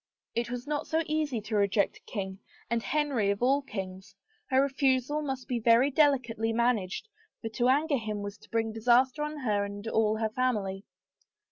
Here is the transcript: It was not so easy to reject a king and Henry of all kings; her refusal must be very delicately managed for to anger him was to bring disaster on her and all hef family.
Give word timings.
It 0.33 0.49
was 0.49 0.65
not 0.65 0.87
so 0.87 1.03
easy 1.05 1.41
to 1.41 1.55
reject 1.55 1.97
a 1.97 2.11
king 2.11 2.39
and 2.71 2.81
Henry 2.81 3.29
of 3.29 3.43
all 3.43 3.61
kings; 3.61 4.15
her 4.49 4.59
refusal 4.59 5.21
must 5.21 5.47
be 5.47 5.59
very 5.59 5.91
delicately 5.91 6.51
managed 6.51 7.07
for 7.41 7.49
to 7.49 7.69
anger 7.69 7.99
him 7.99 8.23
was 8.23 8.39
to 8.39 8.49
bring 8.49 8.71
disaster 8.71 9.21
on 9.21 9.37
her 9.41 9.63
and 9.63 9.87
all 9.87 10.15
hef 10.17 10.33
family. 10.33 10.85